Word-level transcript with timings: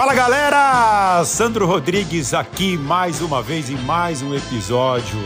Fala 0.00 0.14
galera! 0.14 1.22
Sandro 1.26 1.66
Rodrigues 1.66 2.32
aqui 2.32 2.74
mais 2.78 3.20
uma 3.20 3.42
vez 3.42 3.68
em 3.68 3.76
mais 3.76 4.22
um 4.22 4.34
episódio 4.34 5.18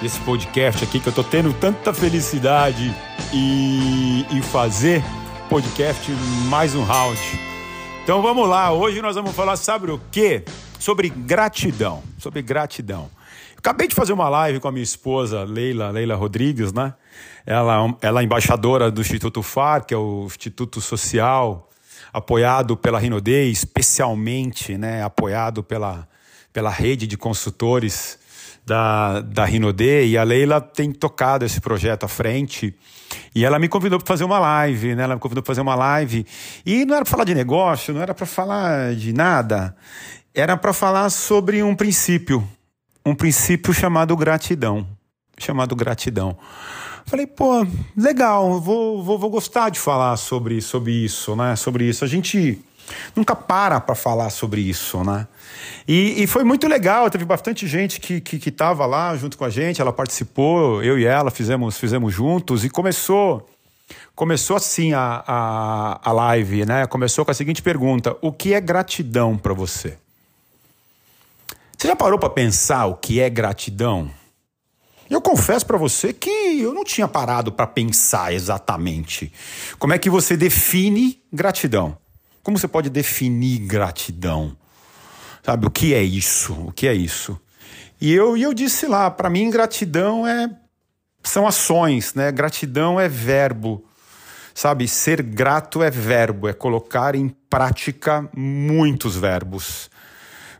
desse 0.00 0.18
podcast 0.20 0.82
aqui 0.82 0.98
que 0.98 1.10
eu 1.10 1.12
tô 1.12 1.22
tendo 1.22 1.52
tanta 1.52 1.92
felicidade 1.92 2.90
e, 3.34 4.24
e 4.30 4.40
fazer 4.44 5.04
podcast 5.50 6.10
mais 6.48 6.74
um 6.74 6.82
round. 6.82 7.20
Então 8.02 8.22
vamos 8.22 8.48
lá, 8.48 8.72
hoje 8.72 9.02
nós 9.02 9.14
vamos 9.14 9.36
falar 9.36 9.56
sobre 9.56 9.90
o 9.90 10.00
quê? 10.10 10.42
Sobre 10.78 11.10
gratidão, 11.10 12.02
sobre 12.16 12.40
gratidão. 12.40 13.10
Acabei 13.58 13.88
de 13.88 13.94
fazer 13.94 14.14
uma 14.14 14.30
live 14.30 14.58
com 14.58 14.68
a 14.68 14.72
minha 14.72 14.82
esposa, 14.82 15.44
Leila, 15.44 15.90
Leila 15.90 16.14
Rodrigues, 16.14 16.72
né? 16.72 16.94
Ela, 17.44 17.94
ela 18.00 18.22
é 18.22 18.24
embaixadora 18.24 18.90
do 18.90 19.02
Instituto 19.02 19.42
FAR, 19.42 19.84
que 19.84 19.92
é 19.92 19.98
o 19.98 20.24
Instituto 20.24 20.80
Social 20.80 21.68
apoiado 22.12 22.76
pela 22.76 22.98
Rinode, 22.98 23.50
especialmente 23.50 24.76
né, 24.76 25.02
apoiado 25.02 25.62
pela, 25.62 26.06
pela 26.52 26.70
rede 26.70 27.06
de 27.06 27.16
consultores 27.16 28.18
da, 28.64 29.20
da 29.20 29.44
Rinode, 29.44 30.04
e 30.04 30.18
a 30.18 30.22
Leila 30.22 30.60
tem 30.60 30.92
tocado 30.92 31.44
esse 31.44 31.60
projeto 31.60 32.04
à 32.04 32.08
frente. 32.08 32.74
E 33.34 33.44
ela 33.44 33.58
me 33.58 33.68
convidou 33.68 33.98
para 33.98 34.06
fazer 34.06 34.24
uma 34.24 34.38
live, 34.38 34.94
né? 34.94 35.02
Ela 35.02 35.14
me 35.14 35.20
convidou 35.20 35.42
para 35.42 35.50
fazer 35.50 35.60
uma 35.60 35.74
live. 35.74 36.26
E 36.64 36.84
não 36.84 36.94
era 36.94 37.04
para 37.04 37.10
falar 37.10 37.24
de 37.24 37.34
negócio, 37.34 37.92
não 37.92 38.00
era 38.00 38.14
para 38.14 38.26
falar 38.26 38.94
de 38.94 39.12
nada. 39.12 39.76
Era 40.34 40.56
para 40.56 40.72
falar 40.72 41.10
sobre 41.10 41.62
um 41.62 41.74
princípio. 41.74 42.46
Um 43.04 43.14
princípio 43.14 43.74
chamado 43.74 44.16
gratidão. 44.16 44.86
Chamado 45.38 45.74
gratidão. 45.74 46.38
Falei, 47.06 47.26
pô, 47.26 47.66
legal, 47.96 48.60
vou, 48.60 49.02
vou, 49.02 49.18
vou 49.18 49.30
gostar 49.30 49.70
de 49.70 49.78
falar 49.78 50.16
sobre, 50.16 50.60
sobre 50.60 50.92
isso, 50.92 51.36
né? 51.36 51.56
Sobre 51.56 51.84
isso. 51.84 52.04
A 52.04 52.08
gente 52.08 52.62
nunca 53.14 53.34
para 53.34 53.80
para 53.80 53.94
falar 53.94 54.30
sobre 54.30 54.60
isso, 54.60 55.02
né? 55.04 55.26
E, 55.86 56.22
e, 56.22 56.26
foi 56.26 56.44
muito 56.44 56.68
legal, 56.68 57.10
teve 57.10 57.24
bastante 57.24 57.66
gente 57.66 58.00
que, 58.00 58.20
que, 58.20 58.38
que 58.38 58.50
tava 58.50 58.86
lá 58.86 59.16
junto 59.16 59.36
com 59.36 59.44
a 59.44 59.50
gente, 59.50 59.80
ela 59.80 59.92
participou, 59.92 60.82
eu 60.82 60.98
e 60.98 61.04
ela 61.04 61.30
fizemos, 61.30 61.78
fizemos 61.78 62.14
juntos 62.14 62.64
e 62.64 62.70
começou 62.70 63.48
começou 64.14 64.56
assim 64.56 64.92
a, 64.92 65.22
a, 65.26 66.00
a 66.10 66.12
live, 66.12 66.64
né? 66.64 66.86
Começou 66.86 67.24
com 67.24 67.30
a 67.30 67.34
seguinte 67.34 67.62
pergunta: 67.62 68.16
o 68.20 68.32
que 68.32 68.54
é 68.54 68.60
gratidão 68.60 69.36
para 69.36 69.52
você? 69.52 69.98
Você 71.76 71.88
já 71.88 71.96
parou 71.96 72.18
para 72.18 72.30
pensar 72.30 72.86
o 72.86 72.94
que 72.94 73.20
é 73.20 73.28
gratidão? 73.28 74.08
Eu 75.10 75.20
confesso 75.20 75.66
para 75.66 75.76
você 75.76 76.12
que 76.12 76.30
eu 76.60 76.72
não 76.72 76.84
tinha 76.84 77.06
parado 77.06 77.52
para 77.52 77.66
pensar 77.66 78.32
exatamente 78.32 79.32
como 79.78 79.92
é 79.92 79.98
que 79.98 80.08
você 80.08 80.36
define 80.36 81.22
gratidão. 81.32 81.96
Como 82.42 82.58
você 82.58 82.66
pode 82.66 82.90
definir 82.90 83.58
gratidão? 83.60 84.56
Sabe 85.42 85.66
o 85.66 85.70
que 85.70 85.94
é 85.94 86.02
isso? 86.02 86.52
O 86.54 86.72
que 86.72 86.86
é 86.86 86.94
isso? 86.94 87.38
E 88.00 88.12
eu, 88.12 88.36
eu 88.36 88.52
disse 88.52 88.86
lá, 88.86 89.10
para 89.10 89.30
mim 89.30 89.50
gratidão 89.50 90.26
é 90.26 90.50
são 91.22 91.46
ações, 91.46 92.14
né? 92.14 92.32
Gratidão 92.32 92.98
é 92.98 93.08
verbo. 93.08 93.84
Sabe, 94.54 94.86
ser 94.86 95.22
grato 95.22 95.82
é 95.82 95.90
verbo, 95.90 96.46
é 96.46 96.52
colocar 96.52 97.14
em 97.14 97.28
prática 97.48 98.28
muitos 98.36 99.16
verbos. 99.16 99.88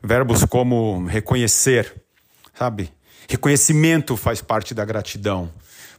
Verbos 0.03 0.45
como 0.45 1.05
reconhecer, 1.07 1.95
sabe? 2.55 2.91
Reconhecimento 3.29 4.17
faz 4.17 4.41
parte 4.41 4.75
da 4.75 4.85
gratidão, 4.85 5.51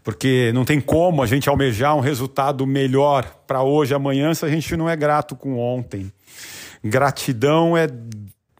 porque 0.03 0.51
não 0.53 0.65
tem 0.65 0.79
como 0.79 1.23
a 1.23 1.25
gente 1.25 1.49
almejar 1.49 1.95
um 1.95 1.99
resultado 1.99 2.65
melhor 2.67 3.25
para 3.47 3.63
hoje, 3.63 3.93
amanhã, 3.93 4.33
se 4.33 4.45
a 4.45 4.49
gente 4.49 4.75
não 4.75 4.89
é 4.89 4.95
grato 4.95 5.35
com 5.35 5.57
ontem. 5.57 6.11
Gratidão 6.83 7.77
é 7.77 7.87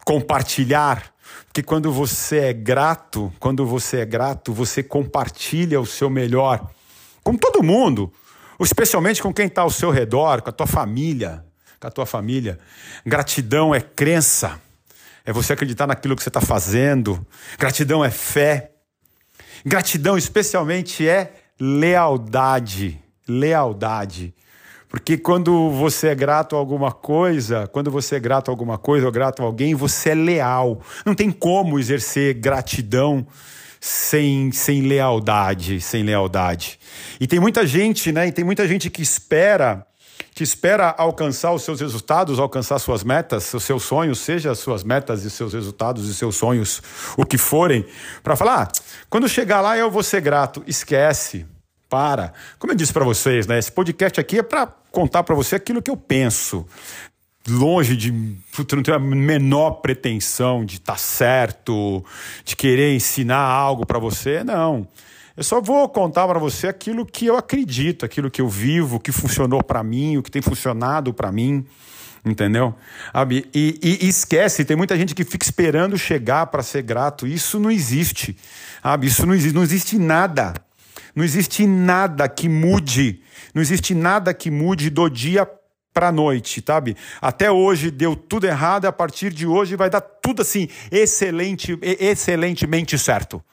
compartilhar, 0.05 1.14
porque 1.45 1.61
quando 1.61 1.92
você 1.92 2.39
é 2.39 2.53
grato, 2.53 3.31
quando 3.39 3.66
você 3.66 3.97
é 3.97 4.05
grato, 4.05 4.53
você 4.53 4.81
compartilha 4.81 5.80
o 5.80 5.86
seu 5.86 6.09
melhor 6.09 6.70
com 7.23 7.36
todo 7.38 7.64
mundo, 7.64 8.11
especialmente 8.59 9.21
com 9.21 9.33
quem 9.33 9.48
está 9.48 9.61
ao 9.61 9.70
seu 9.70 9.89
redor, 9.89 10.42
com 10.42 10.49
a 10.49 10.54
tua 10.54 10.67
família, 10.67 11.43
com 11.80 11.88
a 11.88 11.92
tua 11.92 12.05
família. 12.05 12.59
Gratidão 13.05 13.73
é 13.73 13.82
crença 13.82 14.59
é 15.26 15.32
você 15.32 15.54
acreditar 15.54 15.88
naquilo 15.88 16.16
que 16.16 16.23
você 16.23 16.30
está 16.30 16.42
fazendo. 16.42 17.26
Gratidão 17.58 18.04
é 18.04 18.10
fé. 18.10 18.72
Gratidão, 19.66 20.17
especialmente, 20.17 21.08
é 21.08 21.34
lealdade. 21.60 23.00
Lealdade. 23.28 24.33
Porque 24.89 25.17
quando 25.17 25.72
você 25.72 26.10
é 26.10 26.16
grato 26.16 26.56
a 26.56 26.60
alguma 26.60 26.92
coisa, 26.92 27.67
quando 27.67 27.89
você 27.89 28.17
é 28.17 28.20
grato 28.20 28.50
a 28.50 28.52
alguma 28.52 28.78
coisa 28.78 29.06
ou 29.06 29.12
grato 29.12 29.42
a 29.42 29.45
alguém, 29.45 29.73
você 29.73 30.10
é 30.10 30.16
leal. 30.16 30.82
Não 31.06 31.16
tem 31.16 31.32
como 31.32 31.80
exercer 31.80 32.36
gratidão 32.36 33.26
sem, 33.80 34.52
sem 34.52 34.82
lealdade, 34.82 35.82
sem 35.82 36.04
lealdade. 36.04 36.80
E 37.20 37.26
tem 37.26 37.39
muita 37.39 37.66
gente, 37.66 38.12
né? 38.12 38.28
E 38.28 38.32
tem 38.32 38.45
muita 38.45 38.67
gente 38.67 38.89
que 38.89 39.02
espera 39.02 39.86
que 40.33 40.44
espera 40.44 40.94
alcançar 40.98 41.54
os 41.54 41.64
seus 41.64 41.80
resultados, 41.80 42.39
alcançar 42.39 42.80
suas 42.80 43.04
metas, 43.04 43.54
os 43.54 43.64
seus 43.64 43.83
sonhos, 43.83 44.20
seja 44.20 44.52
as 44.52 44.60
suas 44.60 44.83
metas 44.83 45.23
e 45.23 45.30
seus 45.30 45.54
resultados 45.54 46.08
e 46.10 46.14
seus 46.14 46.36
sonhos, 46.36 46.82
o 47.16 47.26
que 47.26 47.38
forem, 47.38 47.86
para 48.23 48.36
falar, 48.36 48.64
ah, 48.64 48.71
quando 49.10 49.30
chegar 49.30 49.61
lá 49.61 49.77
eu 49.77 49.92
vou 49.92 50.04
ser 50.04 50.21
grato. 50.21 50.64
Esquece, 50.66 51.45
para. 51.94 52.33
Como 52.58 52.73
eu 52.73 52.76
disse 52.76 52.92
para 52.92 53.05
vocês, 53.05 53.45
né, 53.45 53.60
esse 53.60 53.71
podcast 53.71 54.20
aqui 54.20 54.39
é 54.39 54.44
para 54.44 54.66
contar 54.92 55.21
para 55.21 55.36
você 55.36 55.58
aquilo 55.58 55.80
que 55.80 55.92
eu 55.92 55.95
penso. 55.95 56.65
Longe 57.48 57.95
de 57.95 58.11
não 58.11 58.82
ter 58.82 58.94
a 58.94 58.98
menor 58.98 59.73
pretensão 59.73 60.65
de 60.65 60.77
estar 60.77 60.94
tá 60.94 60.98
certo, 60.98 62.04
de 62.44 62.55
querer 62.55 62.95
ensinar 62.95 63.38
algo 63.38 63.86
para 63.86 64.00
você, 64.00 64.44
não. 64.44 64.88
Eu 65.36 65.44
só 65.44 65.60
vou 65.60 65.89
contar 65.89 66.27
para 66.27 66.38
você 66.38 66.67
aquilo 66.67 67.05
que 67.08 67.26
eu 67.26 67.36
acredito, 67.36 68.05
aquilo 68.05 68.30
que 68.30 68.39
eu 68.39 68.48
vivo, 68.48 68.99
que 68.99 69.11
funcionou 69.11 69.64
para 69.64 69.83
mim, 69.83 70.17
o 70.17 70.21
que 70.21 70.30
tem 70.30 70.44
funcionado 70.44 71.11
para 71.11 71.32
mim, 71.32 71.66
entendeu? 72.23 72.76
E, 73.32 73.48
e, 73.52 73.99
e, 74.04 74.08
esquece, 74.08 74.64
tem 74.64 74.77
muita 74.77 74.95
gente 74.95 75.16
que 75.16 75.23
fica 75.23 75.44
esperando 75.44 75.98
chegar 75.98 76.45
para 76.48 76.61
ser 76.61 76.83
grato. 76.83 77.26
Isso 77.26 77.60
não 77.60 77.71
existe, 77.71 78.38
sabe? 78.83 79.08
Isso 79.08 79.26
não 79.26 79.33
existe, 79.33 79.55
não 79.55 79.64
existe 79.64 79.98
nada. 79.98 80.54
Não 81.16 81.23
existe 81.23 81.65
nada 81.65 82.27
que 82.27 82.50
mude, 82.50 83.21
não 83.54 83.61
existe 83.61 83.94
nada 83.94 84.33
que 84.33 84.50
mude 84.50 84.89
do 84.89 85.08
dia 85.10 85.48
para 85.94 86.11
noite, 86.11 86.64
sabe? 86.65 86.98
Até 87.21 87.52
hoje 87.52 87.92
deu 87.92 88.15
tudo 88.15 88.48
errado, 88.48 88.86
a 88.86 88.92
partir 88.92 89.32
de 89.32 89.45
hoje 89.45 89.76
vai 89.76 89.92
dar 89.92 90.02
tudo 90.02 90.42
assim 90.42 90.67
excelente, 90.92 91.77
excelentemente 91.82 92.98
certo. 92.98 93.44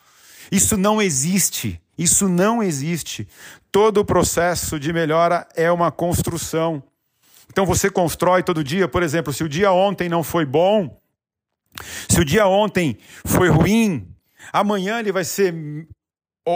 Isso 0.50 0.76
não 0.76 1.00
existe. 1.00 1.80
Isso 1.96 2.28
não 2.28 2.62
existe. 2.62 3.28
Todo 3.70 3.98
o 3.98 4.04
processo 4.04 4.80
de 4.80 4.92
melhora 4.92 5.46
é 5.54 5.70
uma 5.70 5.92
construção. 5.92 6.82
Então 7.50 7.66
você 7.66 7.90
constrói 7.90 8.42
todo 8.42 8.64
dia, 8.64 8.88
por 8.88 9.02
exemplo, 9.02 9.32
se 9.32 9.44
o 9.44 9.48
dia 9.48 9.72
ontem 9.72 10.08
não 10.08 10.22
foi 10.22 10.46
bom, 10.46 10.98
se 12.08 12.20
o 12.20 12.24
dia 12.24 12.46
ontem 12.46 12.96
foi 13.24 13.48
ruim, 13.48 14.08
amanhã 14.52 14.98
ele 14.98 15.12
vai 15.12 15.24
ser. 15.24 15.54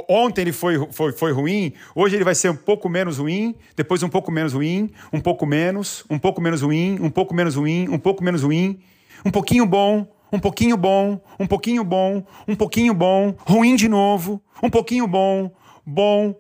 Ontem 0.09 0.43
ele 0.43 0.53
foi, 0.53 0.91
foi, 0.93 1.13
foi 1.13 1.31
ruim, 1.31 1.75
hoje 1.95 2.17
ele 2.17 2.25
vai 2.25 2.35
ser 2.35 2.49
um 2.49 2.57
pouco 2.57 2.89
menos 2.89 3.19
ruim, 3.19 3.55
depois 3.77 4.03
um 4.03 4.09
pouco 4.09 4.33
menos 4.33 4.55
ruim, 4.55 4.91
um 5.13 5.21
pouco 5.21 5.45
menos, 5.45 6.05
um 6.09 6.19
pouco 6.19 6.41
menos 6.41 6.63
ruim, 6.63 6.99
um 7.01 7.11
pouco 7.11 7.35
menos 7.35 7.55
ruim, 7.55 7.89
um 7.91 7.99
pouco 7.99 8.25
menos 8.25 8.43
ruim, 8.43 8.81
um 9.25 9.31
pouquinho 9.31 9.67
bom, 9.67 10.09
um 10.35 10.41
pouquinho 10.41 10.77
bom, 10.77 11.21
um 11.39 11.47
pouquinho 11.47 11.85
bom, 11.85 12.25
um 12.49 12.57
pouquinho 12.57 12.93
bom, 12.93 13.37
ruim 13.47 13.77
de 13.77 13.89
novo, 13.89 14.43
um 14.61 14.69
pouquinho 14.69 15.07
bom, 15.07 15.55
bom, 15.87 16.35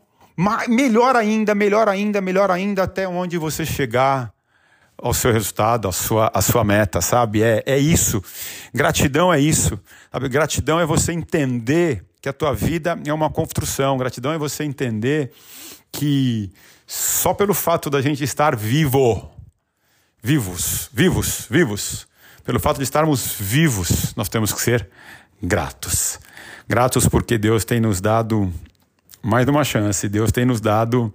melhor 0.69 1.15
ainda, 1.15 1.55
melhor 1.55 1.89
ainda, 1.89 2.21
melhor 2.21 2.51
ainda, 2.51 2.83
até 2.83 3.07
onde 3.07 3.39
você 3.39 3.65
chegar 3.65 4.33
ao 4.99 5.15
seu 5.15 5.33
resultado, 5.33 5.87
à 5.87 5.93
sua, 5.93 6.29
à 6.35 6.43
sua 6.43 6.65
meta, 6.65 7.01
sabe? 7.01 7.43
É, 7.45 7.63
é 7.67 7.79
isso. 7.79 8.21
Gratidão 8.75 9.33
é 9.33 9.39
isso. 9.39 9.79
Sabe? 10.11 10.29
Gratidão 10.29 10.81
é 10.81 10.87
você 10.87 11.13
entender 11.13 12.05
que 12.21 12.29
a 12.29 12.33
tua 12.33 12.53
vida 12.53 12.99
é 13.07 13.13
uma 13.13 13.31
construção. 13.31 13.97
Gratidão 13.97 14.33
é 14.33 14.39
você 14.39 14.65
entender 14.65 15.31
que 15.93 16.51
só 16.85 17.33
pelo 17.33 17.55
fato 17.55 17.89
da 17.89 18.03
gente 18.03 18.25
estar 18.25 18.57
vivo, 18.57 19.31
vivos, 20.21 20.91
vivos, 20.93 21.47
vivos, 21.49 22.09
pelo 22.45 22.61
fato 22.61 22.77
de 22.77 22.85
estarmos 22.85 23.37
vivos, 23.39 24.15
nós 24.15 24.29
temos 24.29 24.53
que 24.53 24.61
ser 24.61 24.89
gratos. 25.43 26.19
Gratos 26.69 27.09
porque 27.09 27.39
Deus 27.39 27.65
tem 27.65 27.81
nos 27.81 28.01
dado 28.01 28.53
mais 29.23 29.49
uma 29.49 29.65
chance, 29.65 30.09
Deus 30.09 30.31
tem 30.31 30.45
nos 30.45 30.61
dado 30.61 31.13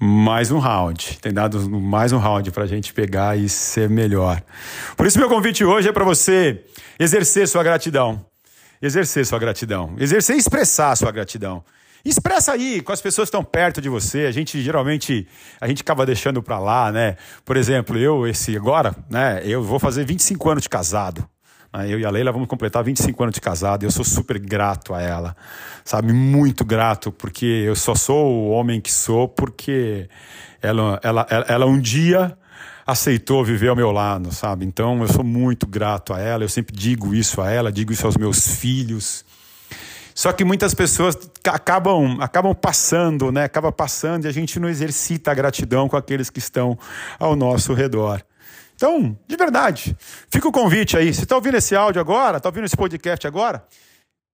mais 0.00 0.50
um 0.50 0.58
round, 0.58 1.18
tem 1.20 1.32
dado 1.32 1.68
mais 1.70 2.12
um 2.12 2.18
round 2.18 2.50
para 2.50 2.64
a 2.64 2.66
gente 2.66 2.92
pegar 2.92 3.36
e 3.36 3.48
ser 3.48 3.88
melhor. 3.88 4.42
Por 4.96 5.06
isso, 5.06 5.18
meu 5.18 5.28
convite 5.28 5.64
hoje 5.64 5.88
é 5.88 5.92
para 5.92 6.04
você 6.04 6.64
exercer 6.98 7.48
sua 7.48 7.62
gratidão. 7.62 8.24
Exercer 8.80 9.26
sua 9.26 9.38
gratidão. 9.38 9.94
Exercer 9.98 10.36
e 10.36 10.38
expressar 10.38 10.94
sua 10.96 11.10
gratidão. 11.10 11.64
Expressa 12.04 12.52
aí 12.52 12.80
com 12.80 12.92
as 12.92 13.00
pessoas 13.00 13.28
que 13.28 13.36
estão 13.36 13.44
perto 13.44 13.80
de 13.80 13.88
você. 13.88 14.26
A 14.26 14.30
gente 14.30 14.60
geralmente 14.62 15.26
a 15.60 15.66
gente 15.66 15.82
acaba 15.82 16.06
deixando 16.06 16.42
para 16.42 16.58
lá, 16.58 16.92
né? 16.92 17.16
Por 17.44 17.56
exemplo, 17.56 17.98
eu 17.98 18.26
esse 18.26 18.56
agora, 18.56 18.94
né? 19.10 19.42
Eu 19.44 19.62
vou 19.62 19.78
fazer 19.78 20.04
25 20.04 20.50
anos 20.50 20.62
de 20.62 20.68
casado. 20.68 21.28
Né? 21.72 21.88
Eu 21.88 21.98
e 21.98 22.04
a 22.04 22.10
Leila 22.10 22.32
vamos 22.32 22.48
completar 22.48 22.82
25 22.82 23.22
anos 23.22 23.34
de 23.34 23.40
casado 23.40 23.82
e 23.82 23.86
eu 23.86 23.90
sou 23.90 24.04
super 24.04 24.38
grato 24.38 24.94
a 24.94 25.02
ela, 25.02 25.36
sabe? 25.84 26.12
Muito 26.12 26.64
grato, 26.64 27.12
porque 27.12 27.44
eu 27.44 27.76
só 27.76 27.94
sou 27.94 28.32
o 28.32 28.50
homem 28.50 28.80
que 28.80 28.92
sou 28.92 29.28
porque 29.28 30.08
ela, 30.62 30.98
ela, 31.02 31.26
ela, 31.28 31.46
ela 31.48 31.66
um 31.66 31.78
dia 31.78 32.36
aceitou 32.86 33.44
viver 33.44 33.68
ao 33.68 33.76
meu 33.76 33.90
lado, 33.90 34.32
sabe? 34.32 34.64
Então 34.64 35.02
eu 35.02 35.08
sou 35.08 35.22
muito 35.22 35.66
grato 35.66 36.14
a 36.14 36.20
ela, 36.20 36.42
eu 36.42 36.48
sempre 36.48 36.74
digo 36.74 37.14
isso 37.14 37.40
a 37.40 37.50
ela, 37.50 37.70
digo 37.70 37.92
isso 37.92 38.06
aos 38.06 38.16
meus 38.16 38.56
filhos. 38.56 39.24
Só 40.18 40.32
que 40.32 40.44
muitas 40.44 40.74
pessoas 40.74 41.16
acabam, 41.44 42.20
acabam 42.20 42.52
passando, 42.52 43.30
né? 43.30 43.44
Acaba 43.44 43.70
passando 43.70 44.24
e 44.24 44.28
a 44.28 44.32
gente 44.32 44.58
não 44.58 44.68
exercita 44.68 45.30
a 45.30 45.34
gratidão 45.34 45.88
com 45.88 45.96
aqueles 45.96 46.28
que 46.28 46.40
estão 46.40 46.76
ao 47.20 47.36
nosso 47.36 47.72
redor. 47.72 48.20
Então, 48.74 49.16
de 49.28 49.36
verdade, 49.36 49.96
fica 50.28 50.48
o 50.48 50.50
convite 50.50 50.96
aí. 50.96 51.14
Se 51.14 51.22
está 51.22 51.36
ouvindo 51.36 51.56
esse 51.56 51.76
áudio 51.76 52.00
agora, 52.00 52.38
está 52.38 52.48
ouvindo 52.48 52.64
esse 52.64 52.76
podcast 52.76 53.28
agora, 53.28 53.64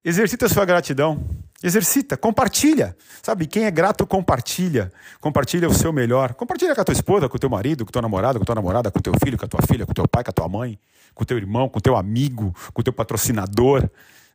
exercita 0.03 0.47
a 0.47 0.49
sua 0.49 0.65
gratidão. 0.65 1.23
Exercita, 1.63 2.17
compartilha. 2.17 2.97
Sabe, 3.23 3.47
quem 3.47 3.67
é 3.67 3.71
grato 3.71 4.07
compartilha. 4.07 4.91
Compartilha 5.21 5.69
o 5.69 5.75
seu 5.75 5.93
melhor. 5.93 6.33
Compartilha 6.33 6.75
com 6.75 6.81
a 6.81 6.85
tua 6.85 6.95
esposa, 6.95 7.29
com 7.29 7.37
o 7.37 7.39
teu 7.39 7.51
marido, 7.51 7.85
com 7.85 7.91
o 7.91 7.93
teu 7.93 8.01
namorado, 8.01 8.39
com 8.39 8.43
a 8.43 8.47
tua 8.47 8.55
namorada, 8.55 8.91
com 8.91 9.01
o 9.01 9.03
teu 9.03 9.13
filho, 9.23 9.37
com 9.37 9.45
a 9.45 9.49
tua 9.49 9.61
filha, 9.69 9.85
com 9.85 9.93
o 9.93 9.95
teu 9.95 10.09
pai, 10.09 10.25
com 10.25 10.31
a 10.31 10.33
tua 10.33 10.49
mãe, 10.49 10.79
com 11.15 11.25
o 11.25 11.27
teu 11.27 11.37
irmão, 11.37 11.69
com 11.69 11.79
o 11.79 11.83
teu 11.83 11.95
amigo, 11.95 12.55
com 12.73 12.81
o 12.81 12.83
teu 12.83 12.93
patrocinador. 12.95 13.87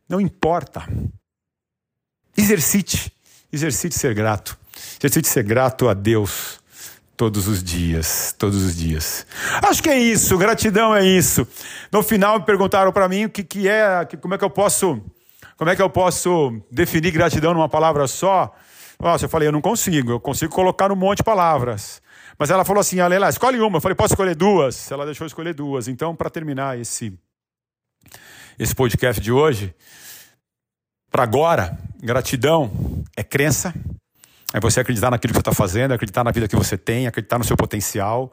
Não 0.08 0.20
importa. 0.20 0.86
Exercite. 2.40 3.12
Exercite 3.52 3.94
ser 3.94 4.14
grato. 4.14 4.58
Exercite 4.98 5.28
ser 5.28 5.42
grato 5.42 5.88
a 5.88 5.94
Deus 5.94 6.58
todos 7.16 7.46
os 7.46 7.62
dias, 7.62 8.34
todos 8.38 8.64
os 8.64 8.74
dias. 8.74 9.26
Acho 9.62 9.82
que 9.82 9.90
é 9.90 9.98
isso, 9.98 10.38
gratidão 10.38 10.94
é 10.94 11.04
isso. 11.04 11.46
No 11.92 12.02
final 12.02 12.38
me 12.38 12.46
perguntaram 12.46 12.90
para 12.92 13.06
mim 13.08 13.26
o 13.26 13.30
que, 13.30 13.44
que 13.44 13.68
é, 13.68 14.06
como 14.22 14.34
é 14.34 14.38
que 14.38 14.44
eu 14.44 14.48
posso 14.48 15.02
como 15.58 15.68
é 15.68 15.76
que 15.76 15.82
eu 15.82 15.90
posso 15.90 16.58
definir 16.70 17.10
gratidão 17.10 17.52
numa 17.52 17.68
palavra 17.68 18.06
só? 18.06 18.50
Nossa, 18.98 19.26
eu 19.26 19.28
falei, 19.28 19.48
eu 19.48 19.52
não 19.52 19.60
consigo, 19.60 20.12
eu 20.12 20.18
consigo 20.18 20.50
colocar 20.50 20.90
um 20.90 20.96
monte 20.96 21.18
de 21.18 21.24
palavras. 21.24 22.00
Mas 22.38 22.48
ela 22.48 22.64
falou 22.64 22.80
assim, 22.80 22.96
Lela, 23.06 23.28
escolhe 23.28 23.60
uma. 23.60 23.76
Eu 23.76 23.80
falei, 23.82 23.94
posso 23.94 24.14
escolher 24.14 24.34
duas? 24.34 24.90
Ela 24.90 25.04
deixou 25.04 25.26
eu 25.26 25.26
escolher 25.26 25.52
duas. 25.52 25.88
Então, 25.88 26.16
para 26.16 26.30
terminar 26.30 26.78
esse, 26.78 27.12
esse 28.58 28.74
podcast 28.74 29.20
de 29.20 29.30
hoje, 29.30 29.74
para 31.10 31.24
agora, 31.24 31.76
gratidão 32.00 32.70
é 33.16 33.22
crença, 33.24 33.74
é 34.52 34.60
você 34.60 34.80
acreditar 34.80 35.10
naquilo 35.10 35.32
que 35.32 35.38
você 35.38 35.40
está 35.40 35.52
fazendo, 35.52 35.92
acreditar 35.92 36.22
na 36.22 36.30
vida 36.30 36.46
que 36.46 36.54
você 36.54 36.78
tem, 36.78 37.06
acreditar 37.06 37.38
no 37.38 37.44
seu 37.44 37.56
potencial, 37.56 38.32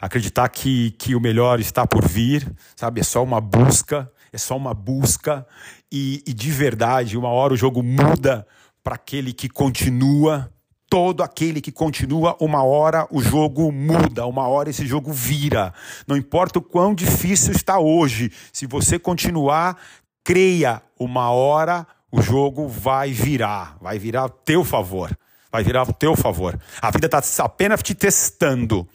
acreditar 0.00 0.48
que, 0.48 0.92
que 0.92 1.14
o 1.14 1.20
melhor 1.20 1.60
está 1.60 1.86
por 1.86 2.06
vir, 2.06 2.50
sabe? 2.74 3.00
É 3.00 3.04
só 3.04 3.22
uma 3.22 3.40
busca, 3.40 4.10
é 4.32 4.38
só 4.38 4.56
uma 4.56 4.72
busca 4.72 5.46
e, 5.92 6.22
e 6.26 6.32
de 6.32 6.50
verdade, 6.50 7.18
uma 7.18 7.28
hora 7.28 7.52
o 7.52 7.56
jogo 7.56 7.82
muda 7.82 8.46
para 8.82 8.94
aquele 8.94 9.32
que 9.32 9.48
continua. 9.48 10.50
Todo 10.86 11.24
aquele 11.24 11.60
que 11.60 11.72
continua, 11.72 12.36
uma 12.38 12.62
hora 12.62 13.08
o 13.10 13.20
jogo 13.20 13.72
muda, 13.72 14.26
uma 14.26 14.46
hora 14.46 14.70
esse 14.70 14.86
jogo 14.86 15.12
vira. 15.12 15.74
Não 16.06 16.16
importa 16.16 16.60
o 16.60 16.62
quão 16.62 16.94
difícil 16.94 17.52
está 17.52 17.80
hoje, 17.80 18.30
se 18.52 18.64
você 18.64 18.96
continuar, 18.96 19.76
creia, 20.22 20.80
uma 20.98 21.30
hora 21.30 21.84
o 22.14 22.22
jogo 22.22 22.68
vai 22.68 23.10
virar, 23.10 23.76
vai 23.80 23.98
virar 23.98 24.24
a 24.24 24.28
teu 24.28 24.64
favor, 24.64 25.16
vai 25.50 25.64
virar 25.64 25.82
a 25.82 25.86
teu 25.86 26.14
favor. 26.14 26.58
A 26.80 26.90
vida 26.90 27.06
está 27.06 27.44
apenas 27.44 27.82
te 27.82 27.94
testando. 27.94 28.88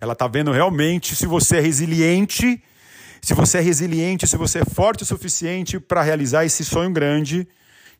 Ela 0.00 0.14
está 0.14 0.26
vendo 0.26 0.50
realmente 0.50 1.14
se 1.14 1.26
você 1.26 1.58
é 1.58 1.60
resiliente 1.60 2.62
se 3.22 3.34
você 3.34 3.58
é 3.58 3.60
resiliente, 3.60 4.26
se 4.26 4.36
você 4.36 4.58
é 4.58 4.64
forte 4.64 5.04
o 5.04 5.06
suficiente 5.06 5.78
para 5.78 6.02
realizar 6.02 6.44
esse 6.44 6.64
sonho 6.64 6.90
grande, 6.90 7.46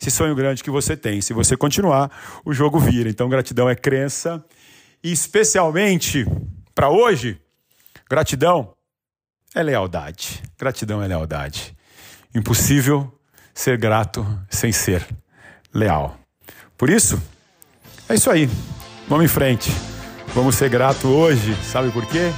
esse 0.01 0.11
sonho 0.11 0.35
grande 0.35 0.65
que 0.65 0.71
você 0.71 0.97
tem. 0.97 1.21
Se 1.21 1.33
você 1.33 1.57
continuar, 1.57 2.11
o 2.45 2.53
jogo 2.53 2.81
vira. 2.81 3.09
Então, 3.09 3.29
gratidão 3.29 3.71
é 3.71 3.77
crença. 3.77 4.45
E 5.01 5.13
especialmente 5.13 6.27
para 6.75 6.91
hoje, 6.91 7.41
gratidão 8.11 8.75
é 9.55 9.63
lealdade. 9.63 10.43
Gratidão 10.59 11.01
é 11.01 11.07
lealdade. 11.07 11.77
Impossível 12.35 13.17
ser 13.55 13.79
grato 13.79 14.27
sem 14.51 14.73
ser 14.73 15.07
leal. 15.73 16.17
Por 16.77 16.91
isso, 16.91 17.21
é 18.09 18.15
isso 18.15 18.31
aí. 18.31 18.49
Vamos 19.09 19.25
em 19.25 19.29
frente. 19.29 19.71
Vamos 20.35 20.55
ser 20.55 20.69
grato 20.69 21.09
hoje. 21.09 21.55
Sabe 21.65 21.91
por 21.91 22.07
quê? 22.07 22.33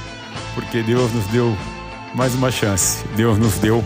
Porque 0.53 0.81
Deus 0.83 1.11
nos 1.13 1.25
deu 1.27 1.55
mais 2.13 2.33
uma 2.33 2.51
chance. 2.51 3.05
Deus 3.15 3.37
nos 3.37 3.55
deu 3.55 3.83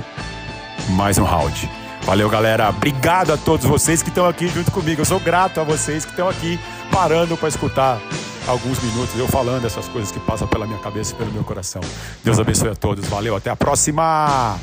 mais 0.89 1.17
um 1.17 1.23
round. 1.23 1.69
Valeu, 2.03 2.29
galera. 2.29 2.69
Obrigado 2.69 3.31
a 3.31 3.37
todos 3.37 3.65
vocês 3.65 4.01
que 4.01 4.09
estão 4.09 4.27
aqui 4.27 4.47
junto 4.47 4.71
comigo. 4.71 5.01
Eu 5.01 5.05
sou 5.05 5.19
grato 5.19 5.59
a 5.59 5.63
vocês 5.63 6.05
que 6.05 6.11
estão 6.11 6.27
aqui 6.27 6.59
parando 6.91 7.37
para 7.37 7.49
escutar 7.49 7.99
alguns 8.47 8.81
minutos 8.81 9.15
eu 9.17 9.27
falando 9.27 9.65
essas 9.65 9.87
coisas 9.87 10.11
que 10.11 10.19
passam 10.19 10.47
pela 10.47 10.65
minha 10.65 10.79
cabeça 10.79 11.13
e 11.13 11.15
pelo 11.15 11.31
meu 11.31 11.43
coração. 11.43 11.81
Deus 12.23 12.39
abençoe 12.39 12.69
a 12.69 12.75
todos. 12.75 13.07
Valeu, 13.07 13.35
até 13.35 13.49
a 13.49 13.55
próxima. 13.55 14.59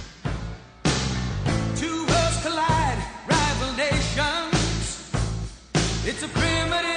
It's 6.08 6.22
a 6.22 6.28
primitive. 6.28 6.95